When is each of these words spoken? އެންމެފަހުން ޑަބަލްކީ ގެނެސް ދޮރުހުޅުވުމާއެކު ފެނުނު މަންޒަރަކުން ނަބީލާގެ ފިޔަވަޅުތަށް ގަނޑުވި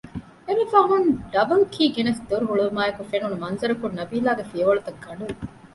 އެންމެފަހުން 0.47 1.07
ޑަބަލްކީ 1.33 1.83
ގެނެސް 1.95 2.21
ދޮރުހުޅުވުމާއެކު 2.29 3.01
ފެނުނު 3.11 3.35
މަންޒަރަކުން 3.43 3.95
ނަބީލާގެ 3.99 4.43
ފިޔަވަޅުތަށް 4.51 5.01
ގަނޑުވި 5.05 5.35